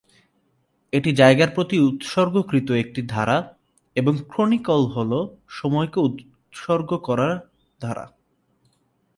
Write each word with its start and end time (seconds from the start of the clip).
এটি 0.93 1.09
জায়গার 1.11 1.49
প্রতি 1.55 1.75
উৎসর্গীকৃত 1.79 2.67
একটি 2.83 3.01
ধারা, 3.07 3.37
এবং 3.95 4.13
ক্রনিকল 4.29 4.81
হ'ল 4.85 5.11
সময়কে 5.49 5.99
উৎসর্গ 5.99 6.89
করা 6.97 7.29
ধারা। 7.79 8.05